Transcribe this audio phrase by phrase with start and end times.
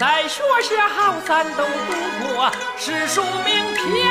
[0.00, 1.68] 在学校咱都读
[2.34, 4.08] 过史书名篇，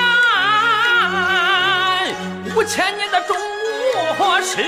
[2.55, 3.35] 五千年的中
[4.15, 4.61] 国史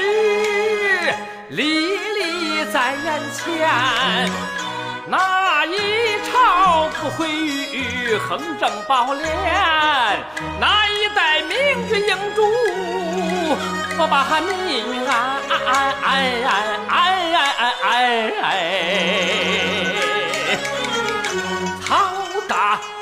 [1.50, 4.28] 历历在眼前。
[5.08, 9.22] 哪一朝不毁誉横征暴敛？
[10.60, 12.42] 哪一代明君英主
[13.98, 15.40] 不把命安？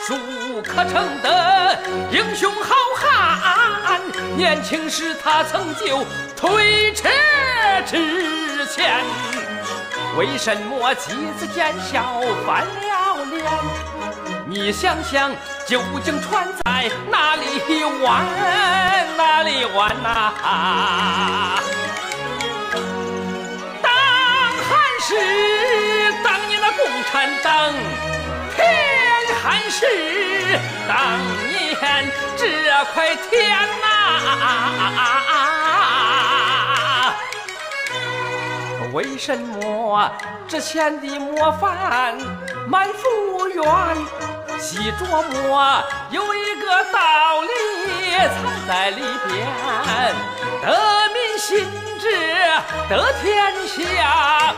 [0.07, 1.77] 大树可称得
[2.09, 3.99] 英雄好汉，
[4.37, 7.09] 年轻时他曾就推车
[7.85, 9.03] 之前。
[10.17, 13.43] 为什么妻子见笑翻了脸？
[14.45, 15.29] 你想想，
[15.65, 18.25] 究竟船在哪里弯？
[19.17, 20.31] 哪里弯呐？
[23.81, 24.71] 当汉
[25.01, 25.15] 时，
[26.23, 27.73] 当年的共产党
[29.69, 29.85] 是，
[30.87, 30.97] 当
[31.47, 32.41] 年这
[32.93, 33.85] 块天呐！
[38.93, 40.09] 为什么
[40.47, 42.17] 之前的模范
[42.67, 43.63] 满腹愿，
[44.57, 47.47] 细琢磨有一个道理
[48.17, 48.35] 藏
[48.67, 49.45] 在里边？
[50.63, 50.65] 得
[51.13, 51.67] 民心
[51.99, 52.05] 治
[52.89, 54.53] 得天下，